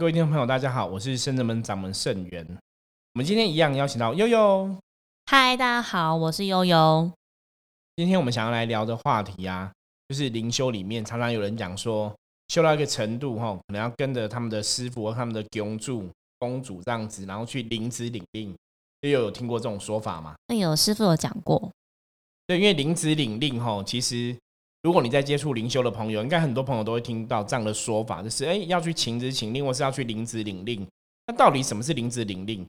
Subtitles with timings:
[0.00, 2.46] 各位听众朋友，大家好，我是圣人门掌门圣元。
[3.12, 4.74] 我们今天一样邀请到悠悠。
[5.26, 7.12] 嗨，大家好，我是悠悠。
[7.96, 9.70] 今天我们想要来聊的话题啊，
[10.08, 12.10] 就是灵修里面常常有人讲说，
[12.48, 16.08] 修到一个程度哈，可能要跟着他们的师傅和他们的公主、
[16.38, 18.56] 公主这样子，然后去领旨领令。
[19.02, 20.34] 悠悠有听过这种说法吗？
[20.46, 21.70] 那有师傅有讲过。
[22.46, 24.34] 对，因为领旨领令哈，其实。
[24.82, 30.86] 如果你在接触灵修的朋友，应该很多朋友都会听到这样的说法，就是哎，要去请旨请令，或是要去领旨领令。
[31.26, 32.66] 那到底什么是领旨领令？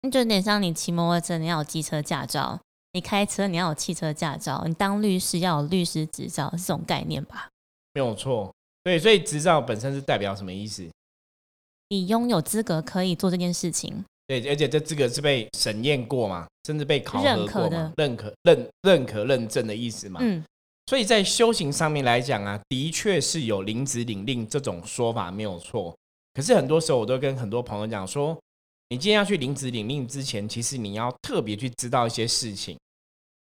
[0.00, 2.58] 那就有点像你骑摩托车，你要有机车驾照；
[2.92, 7.48] 你开车，你要有汽车驾照；你当律师要有律师执照，是这种概念吧？
[7.92, 8.50] 没有错。
[8.82, 10.88] 对，所以执照本身是代表什么意思？
[11.90, 14.02] 你拥有资格可以做这件事情。
[14.26, 20.20] 对，而且这资格是被审验过嘛，甚至被考核过的，认可、认、认可、认证的意思嘛？
[20.22, 20.42] 嗯。
[20.86, 25.96] 所以在修行上面来讲啊，的确是有领旨领令这种说法没有错。
[26.34, 28.38] 可是很多时候，我都跟很多朋友讲说，
[28.90, 32.76] 你今天要去领旨领令之前，其实你要特别去知道一些事情，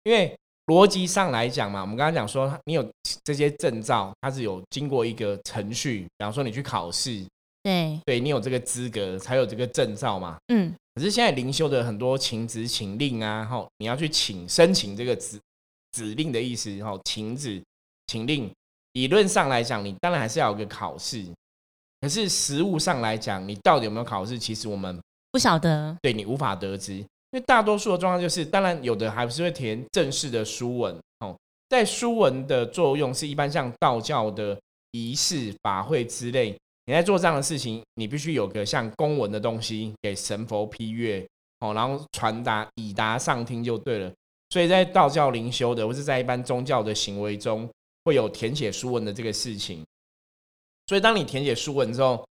[0.04, 0.34] 因为
[0.68, 2.88] 逻辑上来讲嘛，我们刚刚讲说，你有
[3.26, 7.26] 这些证照，它是有经过一个程序，比方说你去考试，
[7.64, 10.38] 对，对你有这个资格才有这个证照嘛。
[10.48, 10.74] 嗯。
[10.96, 15.40] 可是现在灵修的很多请职请令啊，吼，你要去请申请这个职。
[15.94, 17.64] 指令的意思，然后请旨、
[18.08, 18.52] 请令，
[18.92, 21.26] 理论上来讲，你当然还是要有个考试。
[22.02, 25.00] 可是实物上来讲，你到底有没有考试，其实我们
[25.32, 26.96] 不晓得，对你无法得知。
[26.96, 31.36] 因为大多数的状况就是，当然有的还是会填正式的书文哦。
[31.70, 34.60] 在书文的作用是一般像道教的
[34.92, 36.56] 仪式、法会之类，
[36.86, 41.26] 你在做这样的事情，你必须有个像公文的东西给神佛批阅
[41.62, 44.12] 哦，然后传达以达上听就对了。
[44.54, 47.68] 所以在道教灵修的，或是在一般宗教的行为中，
[48.06, 49.84] 会有填写书文的这个事情。
[50.86, 52.24] 所以当你填写书文之后，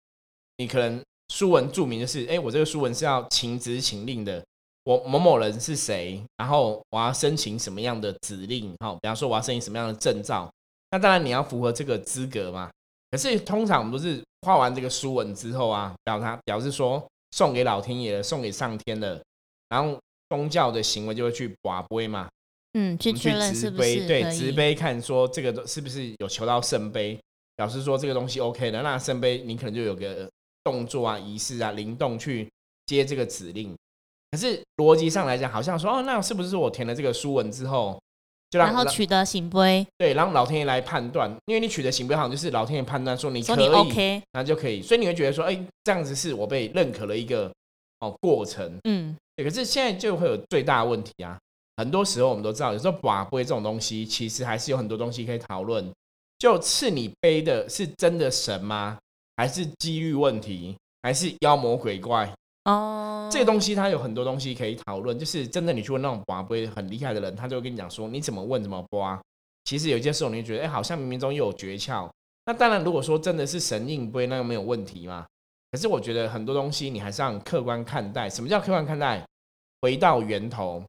[0.58, 4.46] 你可能书文注明的是：哎，我这个书文是要请旨请令的，
[4.84, 8.72] 我某某人是谁，然后我要申请什么样的指令？
[8.82, 10.48] 好，比方说我要申请什么样的证照，
[10.92, 12.70] 那当然你要符合这个资格嘛。
[13.10, 19.20] 可是通常我们都是画完这个书文之后啊，表达表示说送给老天爷，送给上天的，
[19.70, 20.00] 然后。
[20.32, 22.30] 宗教的行为就会去把杯嘛，
[22.72, 27.20] 嗯，去确认是不是对执杯看说这个是不是有求到圣杯，
[27.58, 30.30] 表示说这个东西 OK 的，那圣杯你可能就有个
[30.64, 32.48] 动作啊、仪式啊、灵动去
[32.86, 33.76] 接这个指令。
[34.32, 38.02] 可是逻辑上来讲，好像说哦，那是不是我填了这个书文之后，
[38.50, 39.86] 就然后取得行杯？
[39.98, 47.52] 对，然后老天爷来判断，因为你取得行杯，好像就是老天爷判断说你可以，那就可以，所以你会觉得说，哎，这样子是我被认可了一个
[48.02, 49.16] 哦过程，嗯。
[49.38, 51.36] 可是现在就会有最大的问题啊！
[51.78, 55.90] 很多时候我们都知道，有时候把杯这种东西，其实还是有很多东西可以讨论。
[56.38, 59.00] 就赐你杯的是真的神吗？
[59.38, 60.76] 还是几率问题？
[61.02, 62.32] 还是妖魔鬼怪？
[62.66, 65.18] 哦，这个东西它有很多东西可以讨论。
[65.18, 69.20] 就是真的，你去问那种把杯很厉害的人，他就会跟你讲说：你怎么问怎么刮。
[69.64, 72.08] 其实有些时候你就觉得，哎，好像冥冥中又有诀窍。
[72.46, 75.26] 那当然，如果说真的是神印杯，那又没有问题嘛。
[75.72, 78.30] 可是我觉得很多东西你还是要客观看待。
[78.30, 79.26] 什么叫客观看待？
[79.82, 80.84] 回到源头，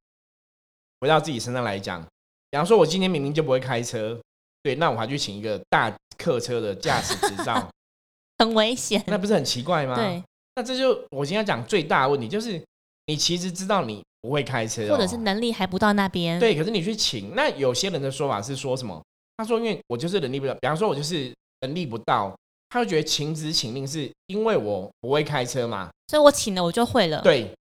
[1.00, 2.02] 回到自己身上来讲，
[2.50, 4.20] 比方说，我今天明明就不会开车，
[4.62, 7.70] 对，那我还去请一个大客车的驾驶执照，
[8.38, 9.94] 很危险，那不是很奇怪吗？
[9.94, 10.22] 对，
[10.56, 12.62] 那这就我今天讲最大的问题，就是
[13.06, 19.02] 你其实知道你不会开车，或者是能力还不到那边，对，可是你去请，那有些人的说法是说什么？
[19.38, 21.32] 他说，因为我就是能力不到，比方说，我就是
[21.62, 22.36] 能力不到，
[22.72, 27.52] 他就觉得请旨请令是因为我不会开车嘛，所以我请了我就会了，对。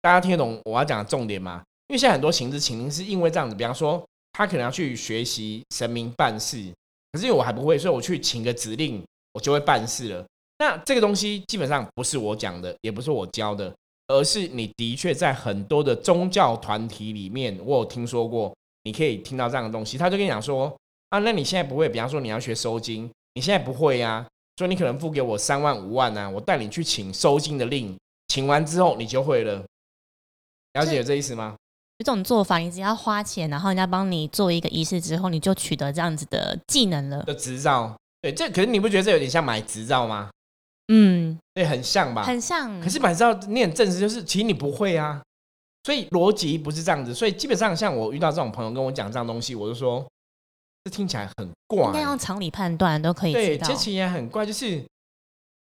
[0.00, 1.64] 大家听得懂我要讲的重点吗？
[1.88, 4.00] 因为现在很多行之请令是因为这样子，比方说
[4.34, 6.72] 他可能要去学习神明办事，
[7.10, 9.02] 可是因为我还不会，所以我去请个指令，
[9.32, 10.24] 我就会办事了。
[10.58, 13.74] 那这个东西基本上不是我讲的，也不是我教的，
[14.06, 18.54] 而是你的确在很多的宗教团体里面，我有听说过，
[18.84, 19.98] 你可以听到这样的东西。
[19.98, 20.72] 他就跟你讲说
[21.08, 24.24] 啊，那你现在不会，比方说你要学收金，你现在不会呀，
[24.56, 27.96] 所以你可能付给我三万五万呢，我带你去请收金的令，
[28.28, 29.62] 请完之后你就会了。
[30.74, 31.54] 了解这意思吗？
[31.98, 37.22] 这种做法，你只要花钱，然后人家帮你做一个仪式之后，你就取得这样子的技能了。
[37.22, 40.30] 的执照，对，这可是你不觉得这有点像买执照吗？
[40.88, 42.22] 嗯，对，很像吧？
[42.22, 42.78] 很像。
[42.80, 45.22] 可是买执照念正式，就是其实你不会啊，
[45.84, 47.14] 所以逻辑不是这样子。
[47.14, 50.06] 所以基本上，像我遇到这种朋友跟我讲这样东西，我就说
[50.86, 51.86] 这听起来很怪。
[51.88, 53.32] 应该用常理判断都可以。
[53.32, 54.80] 对，这其实很怪，就是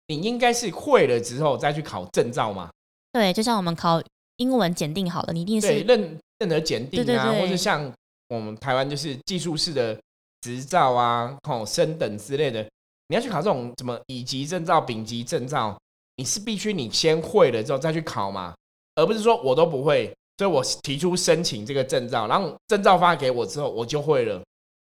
[0.06, 2.70] 你应该是会了之后再去考证照嘛。
[3.12, 4.00] 对，就像我们考。
[4.38, 7.92] 英文检定好了，你一定是认认得检定啊，或者像
[8.30, 10.00] 我们台湾就是技术式的
[10.42, 12.62] 执照啊、哦升等之类的，
[13.08, 15.76] 你要去考这种什么乙级证照、丙级证照，
[16.18, 18.54] 你是必须你先会了之后再去考嘛，
[18.94, 24.40] 而不是说我都不会，所以我提出申请这个证照，然后证照发给我之后我就会了。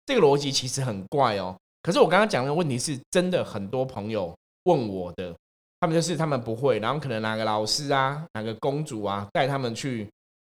[0.07, 1.57] 这个逻辑其实很怪哦。
[1.83, 4.35] 可是我刚刚讲的问题是真的，很多朋友
[4.65, 5.35] 问我的，
[5.81, 10.09] 他们就是他们不会，然后可能哪个老师啊、哪个公主啊带他们去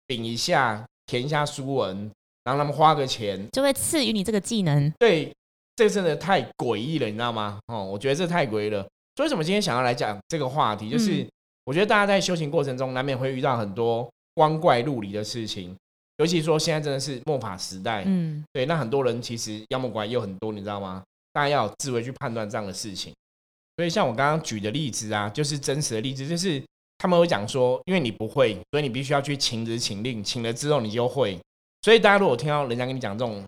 [0.07, 1.97] 顶一下、填一下书文，
[2.43, 4.91] 然后他们花个钱，就会赐予你这个技能。
[4.99, 5.33] 对，
[5.75, 7.59] 这真的太诡异了，你知道吗？
[7.67, 8.81] 哦，我觉得这太诡异了。
[9.15, 11.25] 所以为什么今天想要来讲这个话题，就是
[11.65, 15.75] 我觉得大家在修行过程中难免会遇到很多光怪陆离的事情，
[16.21, 21.01] 尤其说现在真的是末法时代，嗯，对，那很多人其实妖魔鬼怪又很多，你知道吗？
[21.33, 23.11] 大家要有智慧去判断这样的事情。
[23.75, 26.61] 所以像我刚刚举的例子啊，就是真实的例子，就是
[26.99, 31.39] 他们会讲说，因为你不会，所以你必须要去请旨请令，请了之后你就会。
[31.81, 33.43] 所以大家如果听到人家跟你讲这种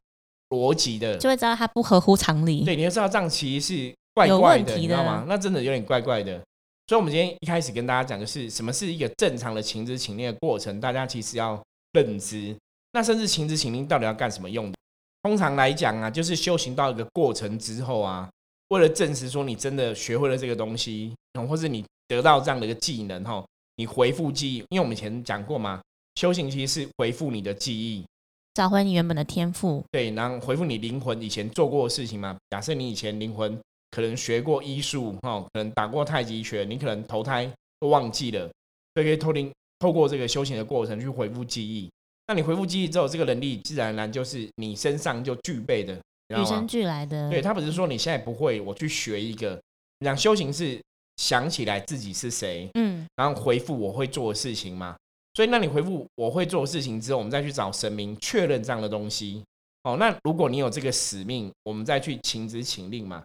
[0.50, 2.66] 逻辑的，就会知道它不合乎常理。
[2.66, 5.26] 对，你就知道这样其实是怪怪的，你知道吗？
[5.28, 6.42] 那真的有点怪怪的。
[6.88, 11.62] 所以，我们今天一开始跟大家讲的是什么是一个正常的请旨请令的过程，大家其实要
[11.94, 12.56] 认知。
[12.92, 14.78] 那甚至请旨请令到底要干什么用的？
[15.24, 18.30] 通常来讲啊，就是修行到一个过程之后啊，
[18.68, 21.16] 为了证实说你真的学会了这个东西，
[21.48, 23.44] 或者你得到这样的一个技能哈，
[23.78, 25.82] 你回复记忆，因为我们以前讲过嘛，
[26.16, 28.06] 修行其实是回复你的记忆，
[28.54, 29.84] 找回你原本的天赋。
[29.92, 32.38] 对，然后回复你灵魂以前做过的事情嘛。
[32.52, 33.58] 假设你以前灵魂
[33.92, 38.48] 可能学过医术哈，可能打过太极拳，你可能投胎都忘记了，
[38.94, 39.52] 所以可以透灵
[39.84, 41.92] 透过这个修行的过程去回复记忆。
[42.30, 45.94] 那你回复记忆之后，这个能力自然而然就是你身上就具备的，
[46.30, 47.30] 与生俱来的。
[47.30, 49.62] 对他不是说你现在不会，我去学一个。
[50.06, 50.80] 讲修行是
[51.18, 54.96] 想起来自己是谁，嗯，然后回复我会做的事情嘛。
[55.34, 59.44] 所以，那你回复我会做的事情之后，我们再去找神明确认这样的东西。
[59.84, 63.22] 哦，那如果你有这个使命，我们再去请旨请令嘛，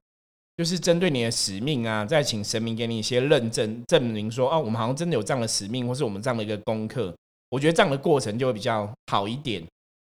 [0.59, 7.15] 就是针对你的使命啊，再请神明给你一些认证，证明说，哦，我们好像真的有这样的使命，或是我们这样的一个功课。
[7.49, 9.63] 我觉得这样的过程就会比较好一点。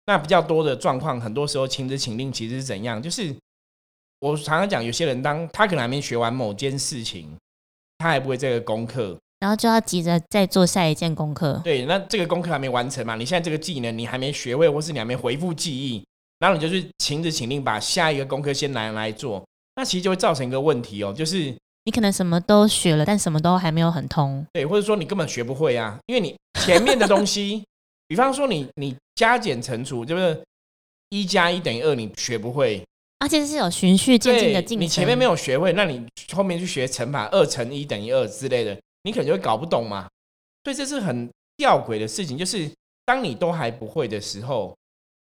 [0.04, 3.02] 那比较多的状况，很多时候请旨请令其实是怎样？
[3.02, 3.34] 就是
[4.20, 7.26] 我常常讲，有些人当他可能还没学完某件事情，
[7.96, 11.58] 他还不会这个功课，然后就要急着再做下一件功课。
[11.64, 13.16] 对，那这个功课还没完成嘛？
[13.16, 16.04] 你现在这个技能你还没学会，或是你还没回复记忆，
[16.38, 19.42] 然后你就去请旨请令把下一个功课先拿来做，
[19.76, 21.54] 那其实就会造成一个问题哦，就是。
[21.86, 24.46] 你可能什么都学了，但什么都还没有很通。
[24.54, 27.62] 对，或者说你根本学不会啊，因为你前面的东西，
[28.08, 30.42] 比方说你你加减乘除，就是
[31.10, 32.82] 一加一等于二，你学不会。
[33.18, 34.82] 而且是有循序渐进的进程。
[34.82, 40.08] 你前面没有学会，那你后面去学乘法，二乘一等于二之类的，你可能就会搞不懂嘛。
[40.64, 41.28] 所以这是很
[41.58, 42.70] 吊诡的事情，就是
[43.04, 44.74] 当你都还不会的时候，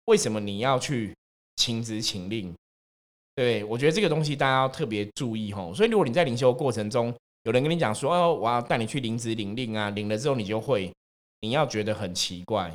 [0.08, 1.16] 为什么你要去
[1.56, 2.54] 请旨请令？
[3.40, 5.74] 对，我觉得这个东西大家要特别注意吼。
[5.74, 7.14] 所以如果你在灵修过程中，
[7.44, 10.92] 有人跟你讲说：“哦，我要带你去领职领令啊，领了之后你就会。”
[11.40, 12.70] 你要觉得很奇怪。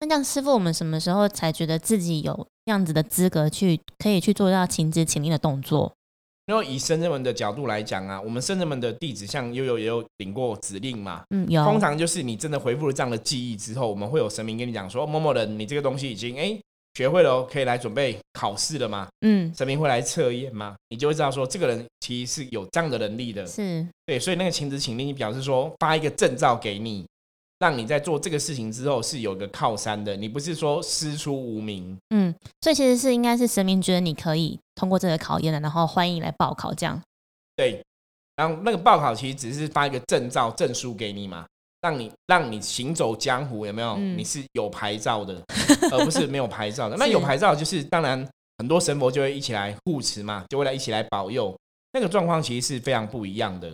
[0.00, 2.34] 那这样，师傅，我们什么时候才觉得自己有
[2.64, 5.92] 这样子的资格去可以去做到请职请令的动作？
[6.46, 11.22] 因为以圣人们的角度来讲啊，我们圣人们的弟子像悠悠也有领过指令嘛。
[11.28, 11.62] 嗯，有。
[11.62, 16.58] 通常就是你真的回复了这样的记忆之后，我们会有神明跟你讲说：“某某人，你这个东西已经哎。”
[16.98, 19.06] 学会了，可以来准备考试了吗？
[19.20, 20.74] 嗯，神明会来测验吗？
[20.88, 23.46] 你就会知道说，这个人其实是有这样的能力的。
[23.46, 27.06] 是，对，所以那个请旨请令，表示说发一个证照给你，
[27.60, 31.96] 让你在做这个事情之后是有个靠山的，你不是说师出无名。
[32.10, 37.00] 嗯，所以其实是应该是神明觉得你可以通过这个考验的，然后欢迎来报考这样。
[37.54, 37.80] 对，
[38.34, 41.46] 然后那个报考其实只是发一个证照证书给你嘛。
[41.80, 43.96] 让你让你行走江湖有没有？
[43.96, 45.40] 你是有牌照的，
[45.92, 46.96] 而不是没有牌照的。
[46.96, 51.56] 那有牌照就是，当然很多神佛就会一起来护持嘛，就会来一起来保佑。
[51.92, 53.70] 那个状况其实是非常不一样的。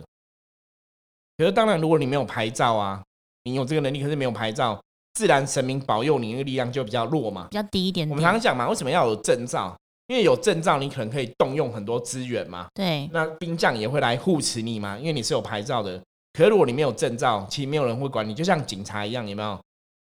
[1.37, 3.03] 可是当然，如果你没有牌照啊，
[3.43, 4.79] 你有这个能力，可是没有牌照，
[5.15, 8.07] 自然神明保佑你那个力量就比较弱嘛，比较低一点。
[8.09, 9.75] 我们常常讲嘛，为什么要有证照？
[10.07, 12.67] 因为有证照，你可能可以动用很多资源嘛。
[12.75, 13.09] 对。
[13.11, 15.99] 那兵将也会来护持你嘛，因为你是有牌照的。
[16.35, 19.57] 可是如果你没有证照，其实没有人会管你，就像警察一样，有没有？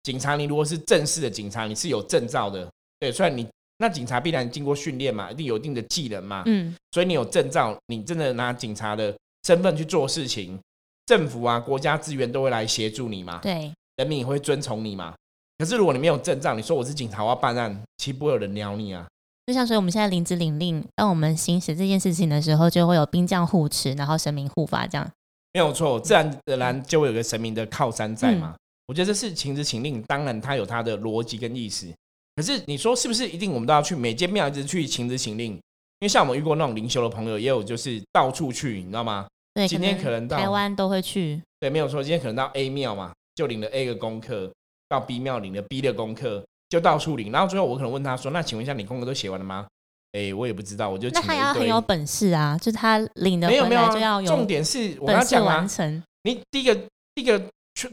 [0.03, 2.69] 警察你如果是正式的警察，你是有证照的，
[2.99, 10.59] 对，虽然你那警察必然经过训练嘛，一定有一定的技能嘛，嗯，所以你有证照，你真的拿警察的身份去做事情，
[11.05, 15.13] 政府啊、国家资源都会来协助你嘛，对，人民也会遵从你嘛。
[15.57, 19.05] 可是如果你没有证照，你说我是警察，我要办案，其实不会有人鸟你啊。
[19.45, 25.09] 就像所以我们现在领旨领令，当我们行使这件事情的时候，就会有兵将护持，然后神明护法这样。
[25.57, 28.55] 没有错，自然而然就会有个神明的靠山在嘛。
[28.85, 31.91] 我觉得这是请旨请令，当然它有它的逻辑跟意思。
[32.35, 35.53] 可是你说是不是一定我们都要去每间庙一直去请旨请令？
[35.53, 35.61] 因
[36.03, 39.27] 为像我们遇过那种灵修的朋友，也有就是到处去，你知道吗？
[39.55, 42.03] 对，今天可能到台湾都会去，对，没有错。
[42.03, 44.47] 今天可能到 A 庙嘛，就领了 A 个功课；
[44.87, 47.31] 到 B 庙领了 B 的功课，就到处领。
[47.31, 49.65] 然后最后我可能问他说：“那请问一下，你功课都写完了吗？”
[50.13, 56.03] 哎，我也不知道，我就那他要很有本事啊，就是他领的没有没有就要有重点是我跟他讲完成。
[56.23, 56.75] 你第一个
[57.13, 57.41] 第一个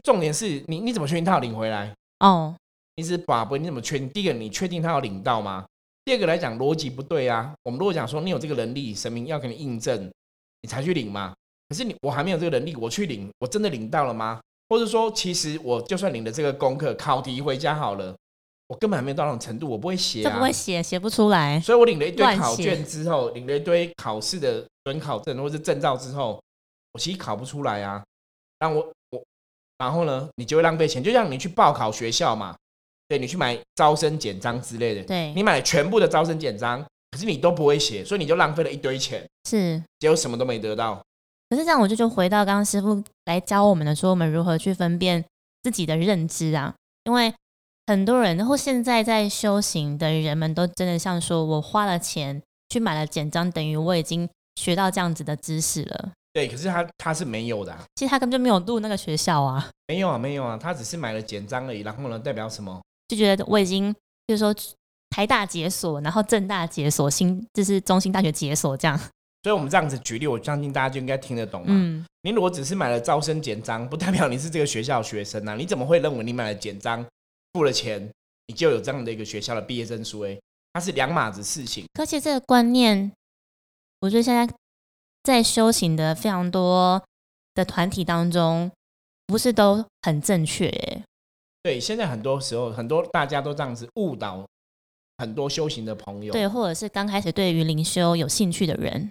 [0.03, 1.93] 重点是你你怎么确定他要领回来？
[2.19, 2.55] 哦，
[2.95, 3.57] 你是把不？
[3.57, 4.09] 你怎么确定？
[4.09, 5.65] 第一个你确定他要领到吗？
[6.03, 7.53] 第二个来讲逻辑不对啊。
[7.63, 10.11] 我们如果讲说你有这个能力，神明要给你印证，
[10.61, 11.33] 你才去领嘛。
[11.67, 14.39] 可是你我还没有这个能力，我去领，我真的领到了吗？
[14.69, 18.15] 或者说，其实我就算领了这个功课，考题回家好了，
[18.67, 21.59] 我根本还没有到那种程度，我不会写啊，不会写，写不出来。
[21.59, 26.41] 所以我领了一堆考卷之后，领了一堆考试的准考证或者是证照之后，
[26.93, 28.03] 我其实考不出来啊。
[28.57, 28.81] 但我
[29.11, 29.23] 我，
[29.77, 32.55] 然后呢，你就会浪费钱，就像你去报考学校嘛，
[33.07, 40.99] 对你去买招生简章之类的，对你买了全部的招生简章，可是你都不会写，所以你就浪费了一堆钱，是，结果什么都没得到。
[41.49, 45.23] 可是这样，我就就回到刚刚师傅来教我们的，说我们如何去分辨
[45.61, 46.73] 自己的认知啊。
[47.03, 47.31] 因为
[47.87, 56.11] 很多人，然后现在在修行的人们都真的像说，我花了钱去买了简章，等于我已经学到这样子的知识了。
[56.33, 59.69] 对，可是他他是没有的，其实他根本就没有入那个学校啊。
[59.87, 61.81] 没有啊，没有啊，他只是买了简章而已。
[61.81, 62.81] 然后呢，代表什么？
[63.07, 63.93] 就觉得我已经
[64.27, 64.53] 就是说
[65.11, 68.97] 台大解锁，然后政大解锁，新就是中心大学解锁这样。
[69.43, 71.67] 所以，我们这样子举例，我相信大家就应该听得懂嘛。
[71.69, 75.55] 嗯，你如果只是买了招生简章，不代表你是这个学校学生啊。
[75.55, 77.05] 你怎么会认为你买了简章、
[77.55, 78.11] 付了钱，
[78.47, 80.19] 你就有这样的一个学校的毕业证书？
[80.23, 80.37] 哎，
[80.73, 81.85] 它是两码子事情。
[81.97, 83.09] 而且这个观念，
[84.01, 84.53] 我觉得现在
[85.23, 87.01] 在修行的非常多
[87.53, 88.69] 的团体当中，
[89.25, 90.67] 不是都很正确。
[90.67, 91.03] 哎，
[91.63, 94.45] 对，现在很多时候，很多大家都这样子误导
[95.19, 99.09] 很多修行的朋友，对，或者是刚开始对于灵修有兴趣的人。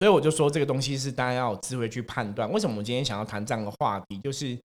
[0.00, 2.52] 所以我就说这个东西是大家要有智慧去判断。
[2.52, 4.18] 为什么我们今天想要谈这样的话题？
[4.18, 4.58] 就是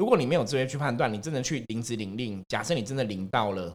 [0.00, 3.70] 如果你没有智慧去判断，你真的去领旨领令，假设你真的领到了，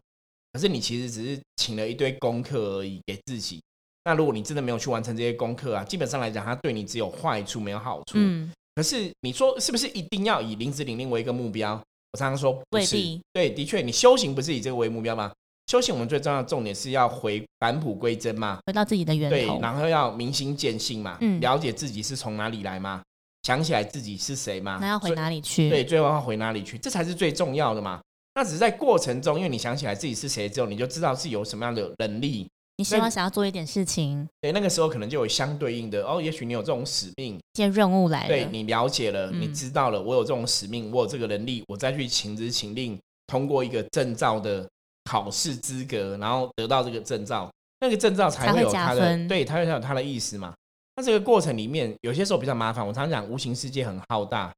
[0.52, 3.62] 可是你其实只是请了一堆功课而已给自己。
[4.02, 8.14] 那如果你真的没有去完成这些功课啊，基本上来讲，它对你只有坏处没有好处。
[8.14, 8.50] 嗯。
[8.74, 11.80] 可是你说是不是一定要以领旨领令为一个目标？
[12.10, 12.96] 我常常说不是。
[13.32, 15.32] 对，的确，你修行不是以这个为目标吗？
[15.68, 19.36] 修行，我们最重要的重点是要回返璞归真嘛，回到自己的源头。
[19.36, 23.00] 对，然后要明心见性嘛，嗯，了解自己是从哪里来嘛，
[23.46, 25.70] 想起来自己是谁吗，那要回哪里去？
[25.70, 26.76] 对，最后要回哪里去？
[26.76, 28.00] 这才是最重要的嘛。
[28.34, 32.48] 那只是在过程中，因为你想起来自己是谁之后，你就知道是有什么样的能力。
[32.76, 36.20] 你希望想要做一点事情，对，那个时候可能就有相对应的哦。
[36.20, 42.98] 也许你有这种使命，一些任务来，对你了解了，你知道了，我有这种使命，我有这个能力，我再去请旨请令，
[43.28, 44.68] 通过一个证照的。
[45.08, 47.48] 考试资格，然后得到这个证照，
[47.78, 50.52] 那个证照才会有它的，对，它会有它的意思嘛。
[50.96, 52.86] 那这个过程里面，有些时候比较麻烦。
[52.86, 54.50] 我常常讲，无形世界很浩大，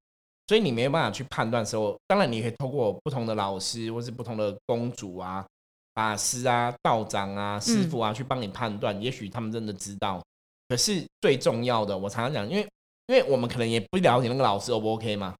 [0.47, 1.66] 所以你没有办法去判断。
[1.66, 5.45] 时候，当然你可以透过不同的老师，或是不同的公主啊、
[5.95, 9.00] 法师啊、道长啊、师傅啊，去帮你判断。
[9.02, 10.23] 也许他们真的知道。
[10.68, 12.62] 可是最重要的，我常常讲，因为
[13.09, 15.35] 因为我们可能也不了解那个老师 O 不 OK 吗？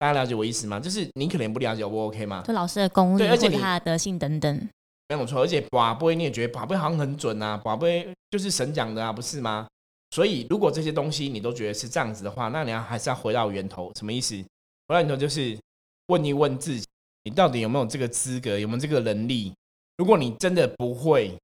[0.00, 0.80] 大家了解我意思吗？
[0.80, 2.42] 就是你可能不了解，O 不 OK 吗？
[2.44, 4.68] 就老师的功力，而且他的德性等等，
[5.08, 5.42] 没有错。
[5.42, 9.68] 而且宝贝你也觉得宝贝好像很准啊，宝贝就是神讲的啊，不是吗？
[10.10, 14.34] 所以如果这些东西你都觉得是这样子的话，那你要还是要回到源头，什么意思？
[14.86, 15.58] 回到源头就是
[16.06, 16.86] 问一问自己，
[17.24, 19.52] 你到底有没有这个资格，有没有这个能力？
[19.96, 21.36] 如果你真的不会，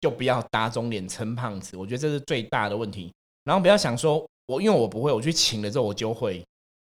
[0.00, 1.76] 就不要打肿脸撑胖子。
[1.76, 3.12] 我觉得这是最大的问题。
[3.44, 6.44] 然后不要想说我因为我不会，我去请了之后我就会。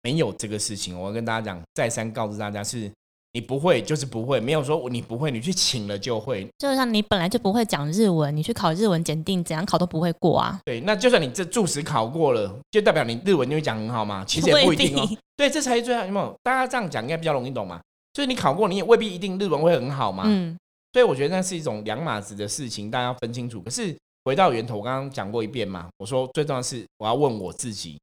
[0.05, 2.91] 没有这个事情，我要跟大家讲，再三告诉大家，是
[3.33, 6.47] 你不会就是不会，没有说你不会，你去请了就会。
[6.59, 10.59] 就像你本来就不会讲日文，你去考日文检定，怎样考都不会过啊。
[10.63, 14.23] 对，那就算你这注释考过了，就代表你日文就会讲很好吗？
[14.23, 15.09] 其实也不一定哦。
[15.35, 16.33] 对，这才是最好，有没有？
[16.43, 17.81] 大家这样讲应该比较容易懂嘛。
[18.13, 20.23] 就是你考过，你也未必一定日文会很好嘛。
[20.27, 20.55] 嗯。
[20.93, 23.59] 所以我觉得那是一种两码子的事情，大家要分清楚。
[23.61, 27.97] 可是回到源头，我刚刚讲过一遍嘛，我说最重要的是我要问我自己。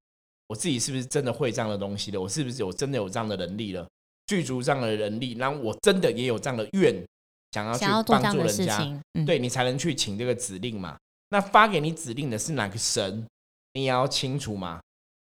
[0.49, 2.21] 我自己是不是真的会这样的东西的？
[2.21, 3.87] 我是不是有真的有这样的能力了？
[4.31, 7.05] 具足这样的能力，然后我真的也有这样的愿，
[7.51, 10.97] 想要去帮助人家，对你才能去请这个指令嘛？
[11.31, 13.27] 那发给你指令的是哪个神？
[13.73, 14.81] 你也要清楚嘛？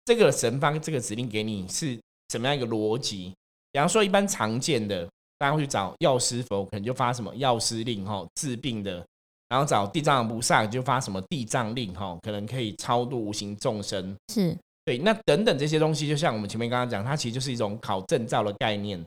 [0.05, 3.35] 这个神发这个指令给你是什么样一个逻辑？
[3.73, 5.05] 比方说，一般常见的，
[5.37, 9.05] 大家会去找药师佛，可能就发什么药师令哈，治病的；
[9.49, 14.17] 然后找地藏菩萨，就发什么地藏令哈，可能可以超度无形众生。
[14.33, 14.57] 是。
[14.85, 19.03] 对，那等等这些东西，就像我们前面刚刚讲，它其实就是一种考证照的概念。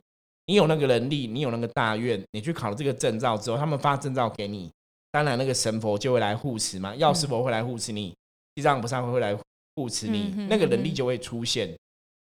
[0.48, 4.72] 你有那个能力，你有那个大愿，你去考了这个证照之后，他们发证照给你，
[5.12, 8.16] 当然那个神佛就会来护持嘛，药师佛会来护持你，
[8.54, 9.36] 地藏菩萨会来
[9.76, 11.68] 护持你，嗯那个能力就会出现。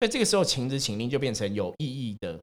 [0.00, 2.40] 所以这个时候请旨请令就变成有意义的。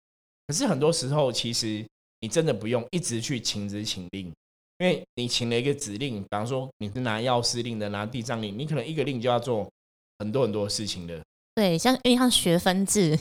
[0.48, 1.86] 可是很多时候，其实
[2.20, 4.28] 你真的不用一直去请旨请令，
[4.78, 9.68] 因为你请了一个指令，比方说你是拿药师令的，拿地藏令，你可能一个令就要做
[10.22, 11.20] 很多很多事情的。
[11.56, 13.18] 对，像因为像学分制，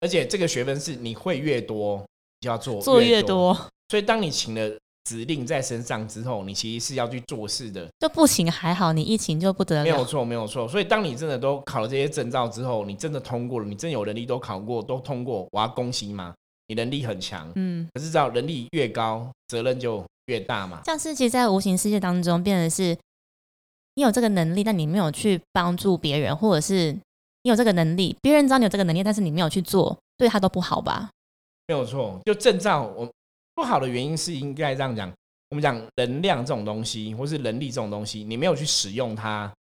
[0.00, 1.98] 而且这个学分是你会越多，
[2.40, 3.54] 你就要做做越多。
[3.90, 4.70] 所以当你请了
[5.04, 9.82] 指令在身上之后，你其实是要去做事的，就不请还好，你一请就不得了。
[9.84, 10.66] 没有错，没有错。
[10.66, 16.34] 所以当你真的都考了这些证照之后，你真的通过了，你真有能力都考过，都通过，我要恭喜嘛，
[16.68, 17.52] 你能力很强。
[17.54, 20.80] 嗯，可是知道能力越高，责任就越大嘛。
[20.86, 22.96] 像是其实，在无形世界当中，变得是
[23.94, 26.92] 你有这个能力，但你没有去帮助别人，或者是
[27.42, 31.10] 你有这个能力，别人知道你有这个能力，但是你没有去做，对他都不好吧？
[31.66, 33.08] 没有错，就证照我
[33.54, 35.10] 不好的原因是应该这样讲。
[35.50, 39.52] 我们讲能量这种东西，或是能力这种东西，你没有去使用它，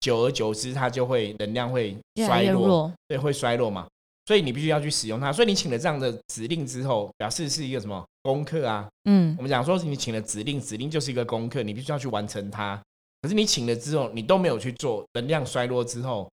[0.00, 3.86] 久而久之，它就会能量会衰落，越弱，对，会衰落嘛。
[4.26, 5.30] 所以你必须要去使用它。
[5.30, 8.88] 所以你请了这样的指令之后，表示是一个什么功课啊？
[9.04, 12.80] 嗯我，们讲说你请了指令，指令就是一个功课，你必须要去完成它。
[13.24, 16.30] 可是你请了之后，你都没有去做，能量衰落之后，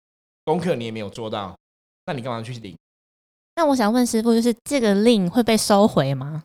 [0.45, 1.53] 功课你也没有做到，
[2.05, 2.73] 那你干嘛去领？
[3.57, 6.43] 那我想问师傅，就是这个令会被收回吗？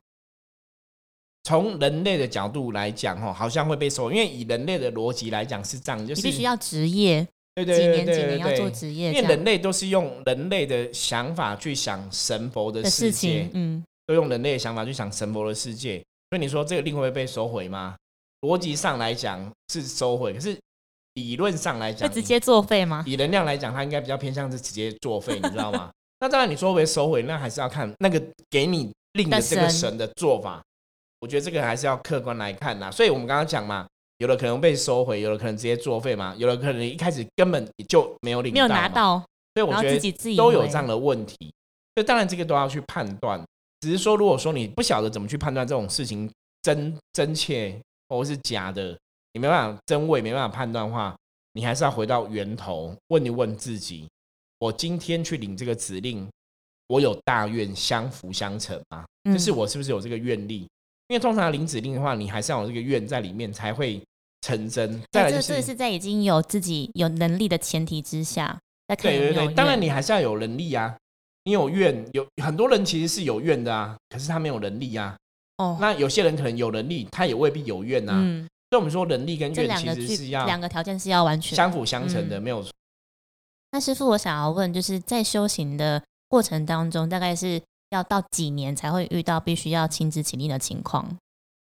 [1.44, 16.02] 从人类的角度来讲，哈，好像会被收，因为以人类的逻辑来讲是这样，就是你必须要职业，对对对对对年几年要做职业因为人类都是用人类的想法去想神佛的的世界事情，，嗯，都用人类的想法去想神佛的世界。
[16.30, 17.94] 所以你说这个令会不会被收回吗？
[18.42, 20.56] 逻辑上来讲是收回，可是
[21.14, 23.02] 理论上来会讲，直接作废吗？
[23.06, 25.90] 以能量来讲，它应该比较偏向是直接作废，你知道吗？
[26.20, 30.62] 那当然，你说会不会收回，那还是要看那个给你令的这个神神的做法。
[31.20, 32.90] 我觉得这个还是要客观来看呐。
[32.90, 33.86] 所以我们刚刚讲嘛，
[34.18, 39.18] 有的可能被收回，有的可能直接作废嘛，有的可能一开始根本就没有领没有拿，到，
[39.54, 41.36] 所以我觉得都有这样的问题。
[41.94, 43.40] 所以当然这个都要去判断，
[43.80, 46.30] 只是说如果说你不晓得怎么去判断这种事情
[46.62, 47.78] 真真切
[48.16, 48.98] 或是假的，
[49.32, 51.16] 你没办法真伪，没办法判断的话，
[51.52, 54.08] 你还是要回到源头问一问自己：
[54.58, 56.28] 我今天去领这个指令，
[56.88, 59.04] 我有大愿相辅相成吗？
[59.24, 60.68] 嗯就是我是不是有这个愿力？
[61.08, 64.02] 因为通常领指令的话，你还是要有这个愿在里面才会
[64.40, 65.00] 成真。
[65.10, 68.58] 再来就是是在已经有自己有能力的前提之下，
[69.00, 70.96] 对对对，当然你还是要有能力啊。
[71.44, 75.16] 你有愿，有很多人其实是有愿的啊，可是他没有能力啊。
[75.62, 78.14] 哦，那有些人可能有能力，他也未必有愿啊。
[78.16, 82.72] 嗯，所以我们说能力跟这愿其个实是要两个条件是要完全相辅相成的，嗯没有错。
[83.70, 91.16] 那师傅，我想要问，就是在修行的过程当中，大概是要到几年才会遇到必须要亲自起立的情况？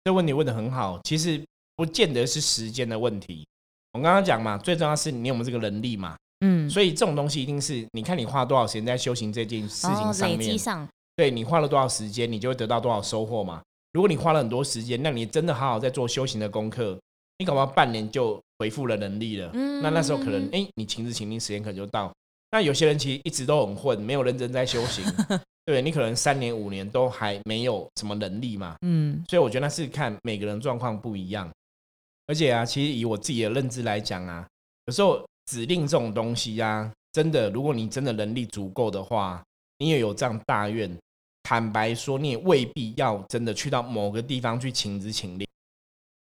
[0.05, 1.43] 这问题问的很好，其实
[1.75, 3.47] 不见得是时间的问题。
[3.93, 6.15] 我刚刚讲嘛，最重要是你有没有这个能力嘛。
[6.41, 13.63] 嗯，所以这种东西一定是你看你花多少时间在修行这件事情上面，对你花了多少时间，你就会得到多少收获嘛。
[13.97, 17.01] 如果你花了很多时间，那你真的好好在做修行的功课，
[17.39, 19.51] 你搞不好半年就恢复了能力了。
[19.55, 22.13] 嗯那那时候可能，哎、你情之情令时间可能就到。
[22.51, 25.03] 那有些人其实一直都很混，没有认真在修行，
[25.65, 28.77] 对你可能三年五年都还没有什么能力嘛。
[28.83, 31.51] 嗯所以我觉得那是看每个人状况不一样。
[32.27, 34.47] 而且啊，其实以我自己的认知来讲啊，
[34.85, 39.43] 有时候指令这种东西啊，真的，如果你真的能力足够的话，
[39.79, 40.95] 你也有这样大愿，
[41.49, 45.47] 坦白说，你也未必要真的去到某个地方去请职请令，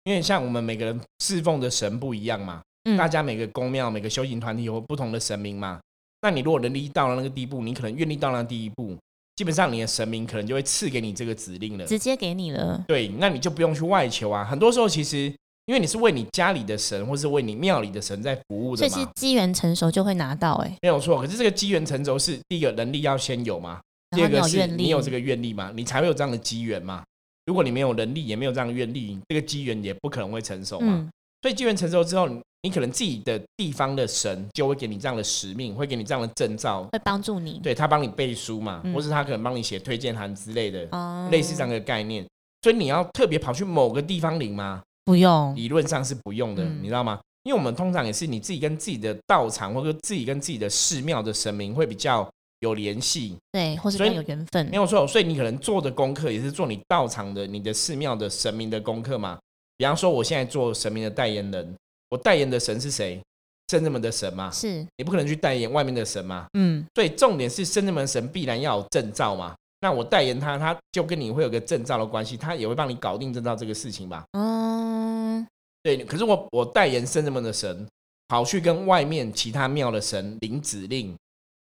[0.05, 5.79] 因为像我们每个人侍奉的神不一样嘛，嗯，大家每个宫庙、每个修行团体有不同的神明嘛。
[6.23, 8.97] 那你如果能力到了那个地步，你可能愿力到了那第一步，
[9.35, 11.85] 基本上你的神明可能就会赐给你这个指令了。
[11.85, 14.43] 直接给你了，对，那你就不用去外求啊。
[14.43, 15.31] 很多时候其实
[15.67, 21.21] 因为你是为你家里的神，或是为你庙里的神在服务所以是的嘛，机缘成熟就会拿到、哎，没有错。
[21.21, 23.79] 可是这个机缘成熟是第一个能力要先有嘛，
[24.11, 27.03] 第二个是你有这个愿力嘛，你才会有这样的机缘嘛。
[27.45, 30.87] 如果你没有能力，也没有这样的愿力，这个机缘也不可能会成熟嘛。
[30.89, 31.09] 嗯，
[31.41, 42.25] 所以机缘成熟之后，你你可能自己的地方的神就会给你这样的使命，会给你这样的证照，会帮助你，对他帮你背书嘛，嗯或是他可能帮你写推荐函之类的，哦，类似这样的概念。
[42.61, 44.83] 所以你要特别跑去某个地方领吗？
[45.05, 47.19] 不用，理论上是不用的，嗯你知道吗？
[47.43, 52.29] 因为我们通常也是你自己跟自己的道场，或者自己跟自己的寺庙的神明会比较
[52.61, 55.05] 有联系，对，或是有缘分没，有错。
[55.05, 59.37] 所以你可能做的功课也是做你道场的、你的寺庙的神明的功课嘛。
[59.77, 61.75] 比方说，我现在做神明的代言人，
[62.09, 63.21] 我代言的神是谁？
[63.69, 66.45] 圣人们的神嘛，是，你不可能去代言外面的神嘛。
[66.55, 69.55] 嗯，所以重点是圣人们的神必然要有证照嘛。
[69.79, 74.23] 那我代言他，他就跟你会有个证照的关系，他也会帮你搞定证照这个事情吧。
[74.33, 75.47] 嗯，
[75.81, 77.87] 对，可是我我代言圣人们的神，
[78.27, 81.15] 跑去跟外面其他庙的神领指令，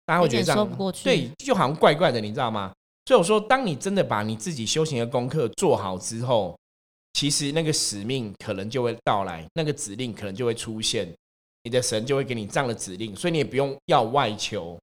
[0.07, 1.03] 大家会觉得这样说不过去。
[1.03, 2.73] 对，就好像怪怪的，你知道吗？
[3.05, 6.57] 所以我说，当你真的把你自己修行的功课做好之后，
[7.13, 11.07] 其实那个使命可能就会到来，那个指令可能就会出现，
[11.63, 14.79] 你的神就会给你这样的指令，所以你也不用要外求。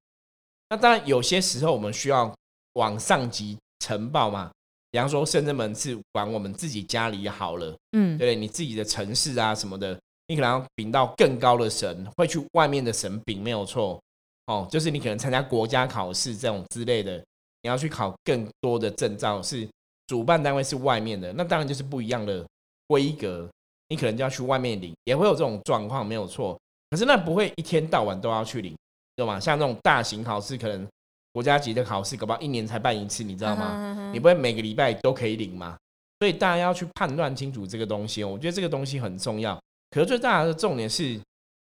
[0.68, 2.34] 那当然，有些时候我们需要
[2.74, 4.50] 往上级呈报嘛，
[4.90, 14.00] 比方说圣人们是管我们自己家里好了，嗯，对你自己的城市啊什么的，你可能要禀到更高的神，会去外面的神禀没有错
[14.46, 17.16] 哦，就是你可能参加国家考试这种之类的，
[17.62, 19.68] 你要去考更多的证照是。
[20.06, 22.46] 主办单位是外面的，那当然就是不一样的
[22.88, 23.48] 规格，
[23.88, 26.54] 你可能就要去外面领，也会有这种状况，没有错。
[26.90, 28.72] 可是那不会一天到晚都要去领，
[29.16, 29.40] 知道吗？
[29.40, 30.86] 像这种大型考试，可能
[31.32, 34.10] 国家级的考试，搞不好一年才办一次，你知道吗？
[34.12, 35.74] 你不会每个礼拜都可以领吗？
[36.18, 39.58] 所以大家要去判断清楚这个东西，我觉得这个东西很重要。
[39.90, 41.18] 可是最大的重点是，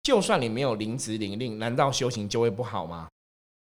[0.08, 3.08] 就算你没有领旨领令，难道修行就会不好吗？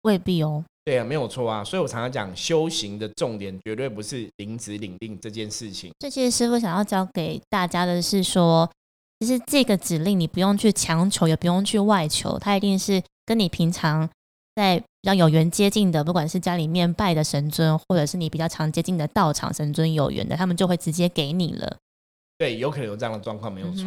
[0.05, 0.65] 未必哦。
[0.87, 5.93] 对啊，没有错啊，所以我常常讲，修行的重点绝对不是领旨领令这件事情。
[5.99, 8.67] 这些师傅想要教给大家的是说，
[9.19, 14.09] 其实这个指令你不用去强求，也不用去外求，它一定是跟你平常
[14.57, 21.77] 在比较有缘接近的，不管是家里面拜的神尊，或者是你比较常接近的道场神尊有缘的，他们就会直接给你了。
[22.39, 23.85] 对，有可能有这样的状况，没有错。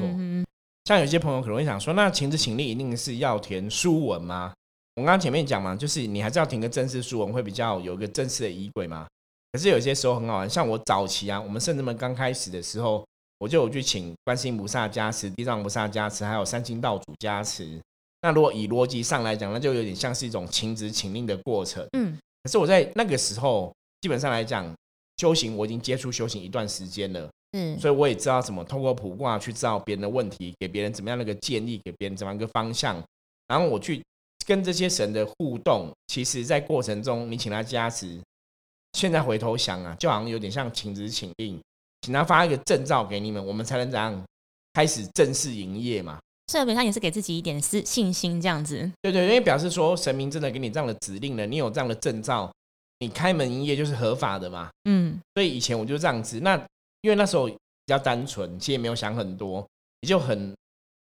[0.86, 4.54] 像有些朋友可能会想说，那情旨请令一定是要填书文吗？
[4.96, 9.08] 我刚刚前面讲嘛，就是你还是要填个正式书文，会比较有一个正式的仪轨嘛。
[9.52, 13.06] 可是有些时候很好玩，像我早期啊，我们圣人们刚开始的时候，
[13.39, 17.80] 我就有去请观世音菩萨加持、地藏菩萨加持，还有三清道主加持。
[18.22, 21.86] 那如果以逻辑上来讲，那就有点像是一种请旨请令的过程。
[21.93, 22.17] 嗯。
[22.43, 24.69] 可是我在那个时候，基本上来讲，
[25.17, 27.30] 修行我已经接触修行一段时间了。
[27.53, 27.79] 嗯。
[27.79, 33.01] 所以我也知道怎么通过卜卦去知道别人的问题，给别人怎么样的一个建议，给别人怎么样一个方向，
[33.47, 34.03] 然后我去。
[34.45, 38.19] 跟这些神的互动，其实，在过程中，你请他加持，
[38.91, 41.57] 现在回头想啊，就好像有点像请旨请令，
[42.01, 44.21] 请他发一个证照给你们，我们才能怎样
[44.73, 46.19] 开始正式营业嘛。
[46.47, 48.91] 这本上也是给自己一点是信心，这样子。
[49.01, 52.51] 对对，因为表示说神明真的给你这样的指令了，你有这样的证照，
[52.99, 54.69] 你开门营业就是合法的嘛。
[54.83, 56.61] 嗯，所以以前我就这样子，那
[57.03, 59.65] 因为那时候比较单纯，其实也没有想很多，
[60.01, 60.51] 也就很。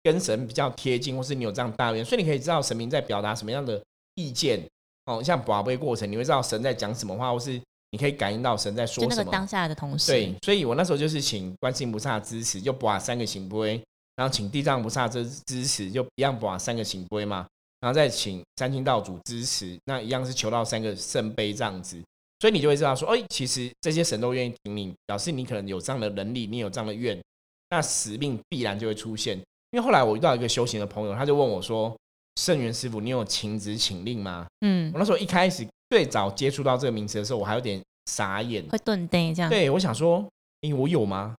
[0.02, 3.78] 跟神比较贴近，或是你有这样大愿，所以你可以知道神明在表达什么样的
[4.14, 4.58] 意见
[5.04, 5.22] 哦。
[5.22, 7.60] 像宝贝过程，你会知道神在讲什么话，或是
[7.90, 9.14] 你可以感应到神在说什么。
[9.14, 13.78] 那个当下的同时，对，所以我那时候就是请观世音菩萨支持，就把三个行杯，
[14.16, 17.46] 然后请地藏菩萨支支持，就一样把三个行杯嘛，
[17.80, 22.02] 然后再请三清道主支持，那一样是求到三个圣杯这样子。
[22.40, 27.20] 所以你就会知道说，哎，其实这些神都愿意听你，表示你可能有这样的能力，你有这样的愿，
[27.68, 29.38] 那使命必然就会出现。
[29.72, 31.94] 因为后来我遇到一个修行的朋友，他就问我说
[32.40, 39.50] ：“圣元师傅，你有请旨请令吗？”嗯，我那时候一开始最早接触到这个名词的时候，我还有点傻眼，会顿呆这样。
[39.50, 40.26] 对，我想说，
[40.62, 41.36] 哎，我有吗？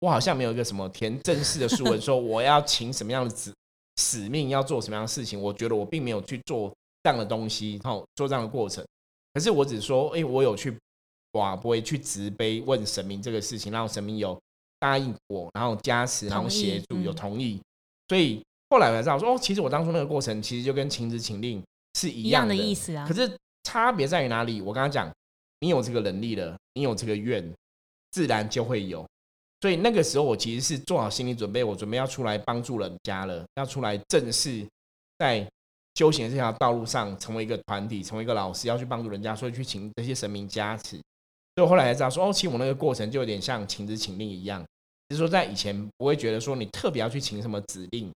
[0.00, 3.54] 我好像没有一个什么填正式的书文，说我要请什么样的旨
[3.96, 5.40] 使命，要做什么样的事情。
[5.40, 6.70] 我觉得我并没有去做
[7.04, 8.84] 这样的东西，然后做这样的过程。
[9.34, 10.74] 可是我只说，哎，我有去
[11.32, 14.40] 哇，不会去直碑问神明这个事情，让神明有。
[14.80, 17.58] 答应我，然后加持，然后协助，有同意，
[18.08, 21.62] 所以后来我才知道说，哦，其实我当初那个过程，其实就跟请旨请令
[21.94, 23.06] 是一样的意思啊。
[23.08, 24.60] 可是差别在于哪里？
[24.60, 25.10] 我刚刚讲，
[25.60, 27.50] 你有这个能力了，你有这个愿，
[28.10, 29.06] 自然就会有。
[29.62, 34.66] 所以那个时候，我其实是做好心理准备，我准备要出来帮助人家了，要出来正式
[35.18, 35.48] 在
[35.94, 41.00] 修行这条道路上成为一个团体，成为一个老师，要去帮助人家，所以去请这些神明加持。
[41.54, 44.64] 所以后来才知道说，哦，其实我那个过程就有点像请旨请令一样。
[45.08, 48.10] 就是说，在以前不会觉得说你特别要去请什么指令。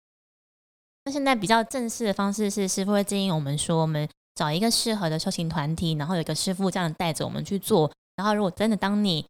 [1.05, 7.91] 那现在比较正式的方式是，师傅会建议我们说，我们找一个适合的修行团体，然后有一个师傅这样带着我们去做。
[8.17, 9.27] 然后，如果真的当你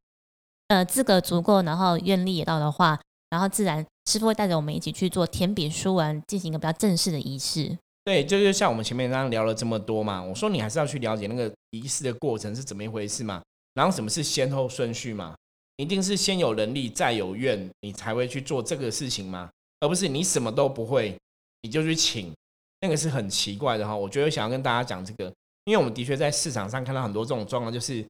[0.69, 7.79] 呃资格足够，然后愿力也到的话，然后自然师傅会带着我们一起去做填笔书文，进行一个比较正式的仪式。
[8.05, 13.43] 对，就是像我们前面刚刚聊了这么多嘛，我说你还是要去了解那个仪式的过程是怎么一回事嘛，
[13.75, 15.35] 然后什么是先后顺序嘛。
[15.77, 19.51] 一定是先有能力再有愿，你才会去做这个事情嘛？
[19.81, 21.19] 而不是你什么都不会，
[21.63, 22.33] 你就去请，
[22.81, 23.97] 那个是很奇怪的哈。
[23.97, 25.25] 我觉得想要跟大家讲这个，
[25.65, 28.07] 因为我们的确在市场上看到很多这种状况，就是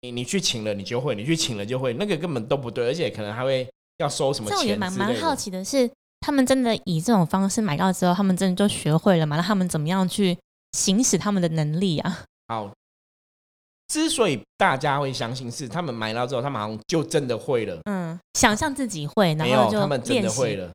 [0.00, 3.68] 你你去请了你就会，你去请了就会，那个根本都不对，而且可能还会
[3.98, 4.56] 要收什么钱。
[4.56, 5.90] 这我也蛮蛮好奇的是，
[6.24, 9.36] 他们真的以这种方式买到之后，他们真的就学会了吗？
[9.36, 10.34] 那他们怎么样去
[10.72, 12.24] 行使他们的能力啊？
[12.48, 12.72] 好。
[13.88, 17.78] 之所以大家会相信是他们买到之后，他们好像就真的会了。
[17.84, 20.72] 嗯，想象自己会，然后就他们真的会了。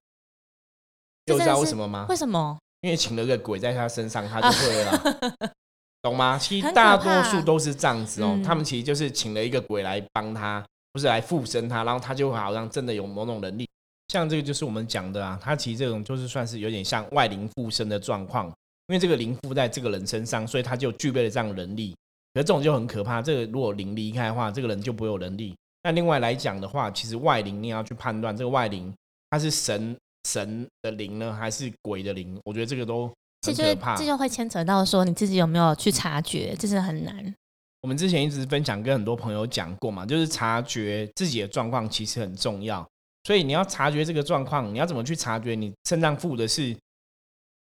[1.26, 2.06] 又知道为什么吗？
[2.08, 2.56] 为什么？
[2.82, 5.52] 因为请了个鬼在他身上，他就会了，
[6.04, 6.38] 懂吗？
[6.38, 13.68] 其实大多怕数都是这样子哦，嗯他们其实就是请了一个鬼来帮他，不是来附身他，然后他就好像真的有某种能力。
[14.10, 18.48] 像这个就是我们讲的啊，它其实这种就是算是有点像外灵附身的状况，
[18.88, 21.96] 因为这个灵附在这个人身上，所以他就具备了这样的能力。
[22.34, 25.56] 可是这种就很可怕，这个如果灵离开的话，这个人就不会有能力。
[25.84, 28.94] 那另外来讲的话，其实外灵你也要去判断这个外灵
[29.30, 29.96] 它是神
[30.28, 32.40] 神的灵呢，还是鬼的灵？
[32.44, 34.06] 我觉得这个都这就会很可怕这。
[34.06, 37.34] 就会牵扯到说你自己有没有去察觉，这是很难。
[37.82, 42.86] 我们之前一直分享跟很多朋友讲过嘛，就是察觉自己的状况其实很重要。
[43.24, 46.76] 所以你要察觉这个状况，你要怎么去察觉你身上附的是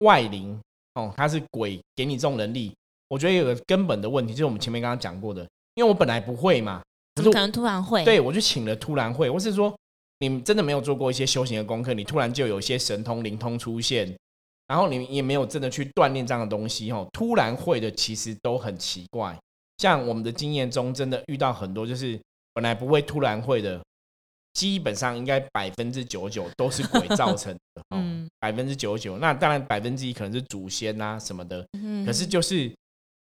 [0.01, 0.59] 外灵
[0.95, 2.73] 哦，它是鬼给你这种能力？
[3.09, 5.43] 我觉得有个根本的问题，就是我们前面刚刚讲过的，
[5.75, 6.83] 因为我本来不会嘛，
[7.15, 8.05] 可是怎么可能突然会？
[8.05, 9.75] 对我就请了突然会，或是说
[10.19, 14.17] 你真的没有做过一些修行的功课，你突然就有一些神通灵通出现，
[14.67, 19.37] 然后你也没有真的去锻炼这样的东西哦，突然会的其实都很奇怪。
[19.79, 22.19] 像我们的经验中，真的遇到很多就是
[22.53, 23.81] 本来不会突然会的，
[24.55, 29.19] 基本上应该百分之九十九都是鬼造成的，嗯 嗯，百分之九十九。
[29.19, 32.73] 那当然百分之一可能是祖先啊什么的，嗯可是就是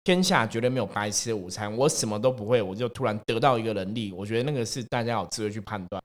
[0.04, 6.02] 天下绝对没有白吃的午餐，我什么都不会，我就突然得到一个能力，我觉得那个是大家有智慧去判断。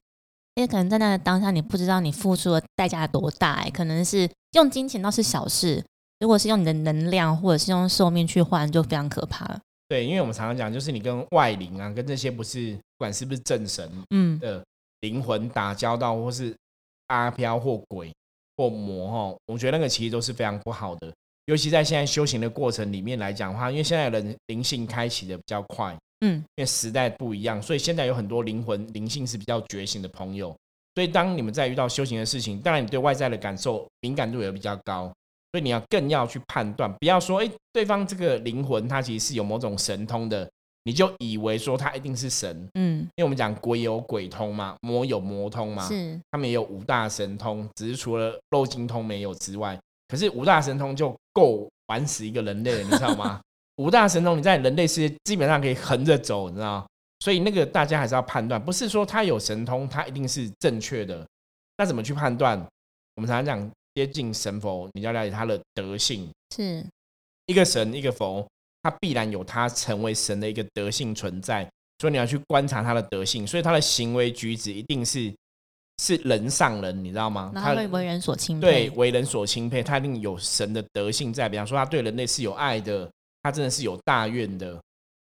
[0.55, 5.83] 因为可能在那个当下，你不知道你付出的代价多大、欸，可能是用金钱倒是小事，
[6.19, 9.59] 如果是用你的能量或者是用寿命去换，就非常可怕了。
[9.87, 14.63] 对，因为我们常常讲，就是你跟外灵啊，跟这些不是不管是不是正神嗯，的
[15.03, 16.55] 灵魂打交道，或是
[17.07, 18.11] 阿飘或鬼
[18.55, 21.13] 或魔哈，我觉得那个其实都是非常不好的。
[21.45, 30.55] 尤其在现在修行的过程里面来讲的话，因为现在人灵性开启的比较快，嗯，因为时代不一样，所以现在有很多灵魂灵性是比较觉醒的朋友。
[30.95, 35.11] 所以当你们在遇到修行的事情，当然你对外在的感受敏感度也比较高，
[35.51, 40.49] 所以你要更要去判断，不要说哎，诶对方这个灵魂他其实是有某种神通的，
[40.83, 42.67] 你就以为说他一定是神。
[42.73, 53.39] 嗯，因为我们讲鬼有鬼通嘛，魔有魔通嘛，是，他们也有五大神通，只是除了肉精通没有之外，可是五大神通就够玩死一个人类了，你知道吗？
[53.77, 56.85] 五大神通你在人类世界基本上可以横着走，你知道？
[57.21, 61.25] 所以那个大家还是要判断，不是说他有神通，他一定是正确的。
[61.77, 62.59] 那怎么去判断？
[63.15, 66.29] 我们常常讲接近神佛，你要了解他的德性。
[66.55, 66.85] 是，
[67.45, 68.45] 一个神，一个佛，
[68.83, 71.67] 他必然有他成为神的一个德性存在，
[71.99, 75.33] 所以你要去观察他的德性，所以他的行为举止一定是
[76.01, 77.51] 是人上人，你知道吗？
[77.55, 78.67] 然后会为人所钦佩。
[78.67, 83.09] 对为人所钦佩，他一定有神的德性在，比方说他对人类是有爱的，
[83.41, 84.77] 他真的是有大愿的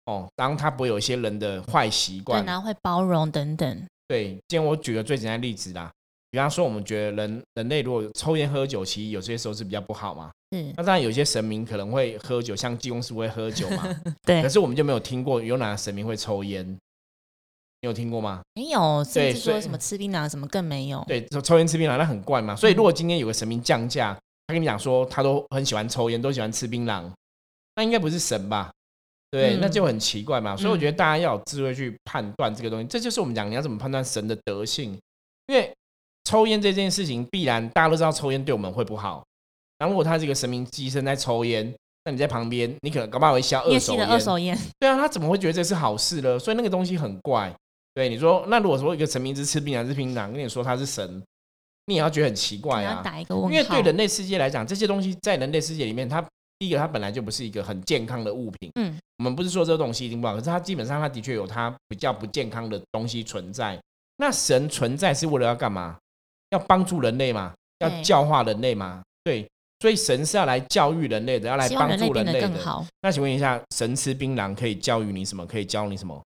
[0.05, 3.87] 哦，然后他不会有一些人的坏习对，惯，然后会包容等等。
[4.07, 5.91] 对，今天我举个最简单的例子啦，
[6.37, 10.31] 比方说我们觉得人人类如果抽烟喝酒，其实有些时候是比较不好嘛。
[10.55, 13.83] 嗯那当然有些神明可能会喝酒，像济公师傅会喝酒嘛，
[14.23, 16.63] 对可，是我们就没有听过有哪个神明会抽烟，
[17.81, 18.43] 你有听过吗？
[18.53, 21.03] 没有，所以至说什么吃槟榔什么更没有。
[21.09, 22.55] 对，抽抽烟吃槟榔那很怪嘛。
[22.55, 24.15] 所以如果今天有个神明降价，
[24.47, 27.11] 他跟你讲说他都很喜欢抽烟，都喜欢吃槟榔，
[27.77, 28.71] 那应该不是神吧？
[29.31, 30.55] 对，嗯那就很奇怪嘛。
[30.55, 34.99] 所以我嗯觉得大家要有智慧去判断这个东西，这就是我们讲你要怎么判断神的德性。
[35.47, 35.73] 因为
[36.27, 39.25] 抽烟这件事情，必然大家都知道抽烟对我们会不好。
[39.79, 41.73] 然后如果他是一个神明机身在抽烟，
[42.05, 44.05] 那你在旁边，你可能搞不好会吸二手烟。
[44.05, 46.37] 二手烟，对啊，他怎么会觉得这是好事呢？
[46.37, 47.55] 所以那个东西很怪。
[47.95, 51.23] 对，你说那如果说一个神明之吃槟榔吃槟榔，跟你说他是神，
[51.87, 53.03] 你也要觉得很奇怪啊。
[53.05, 53.77] 打一个问因号。
[53.77, 56.21] 为对人类世界来讲，这些东西在人类世界里面，它
[56.59, 58.71] 第一个它本来就不是一个很健康的物品。
[58.75, 63.79] 嗯，我们不是说这个东西一定不好，可是它基本上它的确有它比较不健康的东西存在。
[64.17, 65.97] 那神存在是为了要干嘛？
[66.51, 67.53] 要帮助人类嘛？
[67.81, 69.03] 要教化人类嘛？
[69.25, 69.47] 对，
[69.81, 72.87] 所以神是要来教育人类的，要来帮助人类的。
[73.03, 75.45] 那请问一下，神吃槟榔可以教育你什么？
[75.47, 76.23] 可以教你什么？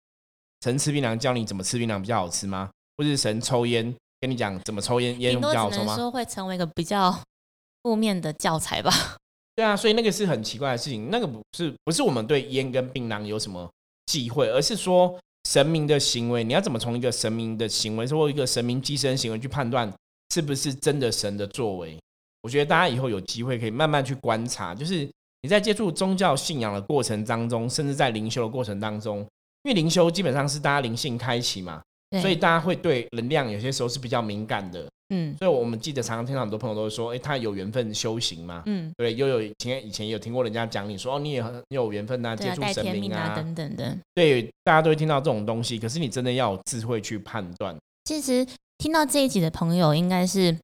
[0.62, 2.70] 神吃槟榔教你怎么吃槟榔比较好吃吗？
[2.98, 5.96] 或是神抽烟跟你讲怎么抽烟，烟比顶多只能较好抽吗？
[5.96, 7.18] 说会成为一个比较
[7.84, 8.92] 负面的教材吧。
[9.56, 11.10] 对啊，所以那个是很奇怪的事情。
[11.10, 13.70] 那个不是不是我们对烟跟槟榔有什么
[14.08, 15.18] 忌讳，而是说
[15.50, 19.92] 神明的行为，你要怎么从一个神明的行为或一个神明机身行为去判断
[20.38, 21.98] 是不是真的神的作为？
[22.44, 25.10] 我觉得大家以后有机会可以慢慢去观察，就是
[25.42, 29.22] 你在接触宗教信仰的过程当中，甚至在灵修的过程当中，
[29.64, 31.82] 因为灵修基本上是大家灵性开启嘛，
[32.22, 34.88] 所以大家会对能量有些时候是比较敏感的。
[35.10, 43.98] 嗯所以我们记得常常听到很多朋友都会说，诶，他有缘分修行嘛，嗯，对，又有以前以前有听过人家讲你说哦，你也很有缘分啊，对啊，接触神明天命啊等等的。
[44.14, 47.76] 对，大家都会听到这种东西，可是你真的要有智慧去判断。
[48.04, 48.46] 其实
[48.78, 50.58] 听到这一集的朋友，应该是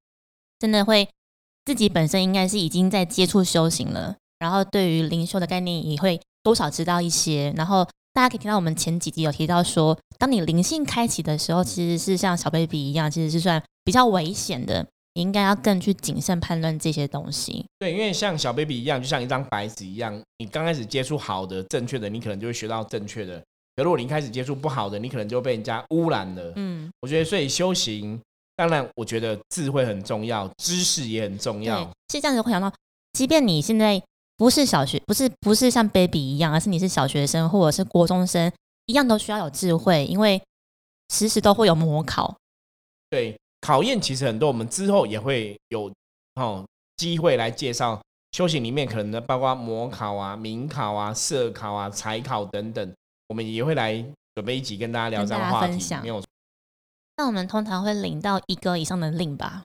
[0.60, 1.10] 真的会
[1.65, 7.52] 自己本身应该是已经在接触修行了，然后对于灵修的概念也会多少知道一些。
[7.58, 14.86] 然后大家可以听到我们前几集有提到说，当你灵性开启的时候，其实是像小 baby 一样，其实是算比较危险的。
[15.15, 17.65] 你应该要更去谨慎判断这些东西。
[17.78, 23.43] 对，因为像小 baby 一样，就像一张白纸一样，你刚开始接触好的、正确的，你可能就会学到正确的。
[23.75, 26.53] 可如果你一开始接触不好的，你可能就被人家污染了。
[26.55, 28.19] 嗯，我觉得所以修行，
[28.55, 31.83] 当然我觉得智慧很重要，知识也很重要。
[32.07, 32.71] 其实这样子会想到，
[33.13, 34.01] 即便你现在
[34.38, 38.51] 不是小学，不是不是像 baby 一样，而是你是小学生或者是国中生，
[38.86, 40.41] 一样都需要有智慧，因为
[41.09, 42.36] 时时都会有模考。
[43.09, 43.36] 对。
[43.65, 45.89] 考验其实很多，我们之后也会有
[46.36, 46.65] 哦
[46.97, 47.97] 机会来介绍
[48.33, 52.93] 修行里面可能的，包括模考啊、民考啊、社考啊、财考等等，
[53.33, 53.93] 我们也会来
[54.35, 55.83] 准备一集跟大家聊这样的话题。
[56.03, 56.23] 没有，
[57.17, 59.63] 那我们通常会领到一个以上的令吧？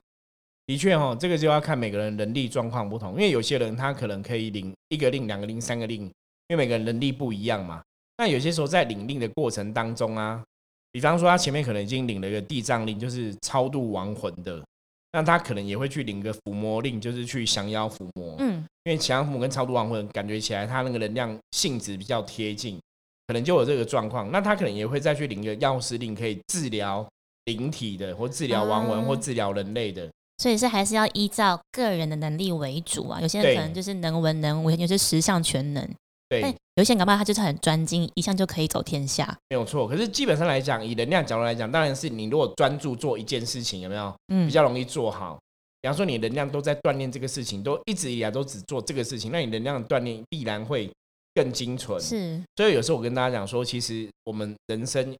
[0.65, 6.11] 的确哦，这个就要看每个人能力状况不同，因为有些人他可能可以领一个令、两个令、三个令，因
[6.49, 7.79] 为每个人能力不一样嘛。
[8.17, 10.43] 那有些时候在领令的过程当中啊。
[10.91, 14.59] 比方说，他前面可能已经领了一个地藏令，就是超度亡魂的，
[15.11, 18.35] 那他可能也会去领个伏魔令，就是去降妖伏魔。
[18.39, 22.79] 嗯，因为降妖伏魔跟超度亡魂感觉起来，他那个能量性质比较贴近，
[23.29, 24.31] 可能就有这个状况。
[24.31, 27.07] 那他可能也会再去领个药师令，可以治疗
[27.45, 30.09] 灵体的，或治疗亡魂，或治疗人类的。
[30.39, 33.21] 所以是还是要依照个人的能力为主啊。
[33.21, 35.87] 有些人可能就是能文能武，有些十项全能。
[36.27, 36.41] 对。
[36.75, 39.87] 有些人搞不好他就是很专精，一项就可以走天下，没有错。
[39.87, 44.15] 可是基本上来讲，以能量角度来讲，当然是你如果专注做一件事情，有没有？
[44.33, 45.37] 嗯，比较容易做好。
[45.81, 50.89] 比方说，你能量都在锻炼这个事情，都一直以来都只做这个事情，那你能量锻炼必然会
[51.35, 51.99] 更精纯。
[51.99, 52.41] 是。
[52.55, 55.15] 所以有时候我跟大家讲说，其实我们人生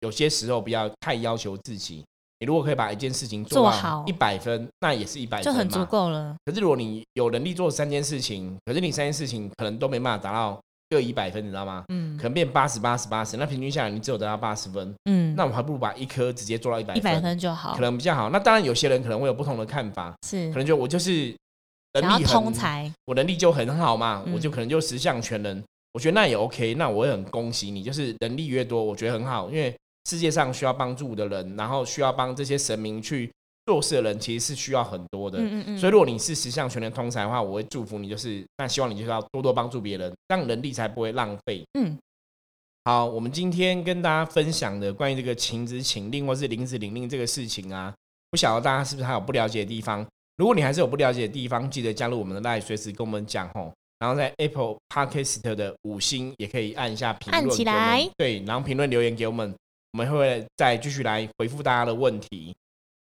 [0.00, 2.04] 有些时候不要太要求自己。
[2.38, 6.36] 你如果可以把一件事情做好一百分，那也是一百分就很足够了。
[6.44, 10.60] 可是如果你有能力做三件事情，可是你三件事情可能都没办法达到。
[10.88, 11.82] 各一百分，你知道吗？
[11.88, 14.94] 嗯，可能变八十八十八十，那平均下来你只有得到八十分。
[15.10, 18.30] 嗯，那我还不如把一颗直接做到一百一百分就好，可能比较好。
[18.30, 21.34] 那当然有些人可能会有不同的看法，是可能就我就是
[22.00, 25.62] 能力通才，我能力就很好嘛，我就可能就十项全能。
[25.92, 29.74] 我觉得那也 OK，那我也很恭喜你，就是能力越多，我觉得很好，因为
[30.08, 33.30] 世界上需要帮助的人，然后需要帮这些神明去。
[33.68, 35.38] 做事的人其实是需要很多的，
[35.76, 41.64] 所以如果你是十项全能通才的话，我会祝福你，就是那希望你就是要多多帮助别人，让能力才不会浪费。
[41.76, 41.98] 嗯，
[42.84, 47.92] 好，我们今天跟大家分享的关于这个情子请令或是林子领令这个事情啊，
[48.30, 50.06] 不晓得大家是不是还有不了解的地方？
[50.36, 53.72] 如果你还是有不了解的地方，记得加入我们的 Live，随时跟我们讲吼。
[53.98, 59.54] 然后在 Apple Podcast 的五星也可以按一下评论，按起来，对，然后评论留言给我们，
[59.92, 62.54] 我们会再继续来回复大家的问题。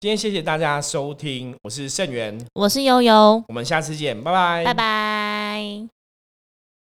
[0.00, 5.11] 今天谢谢大家收听，我是盛元，我是悠悠，我们下次见，拜拜，拜拜。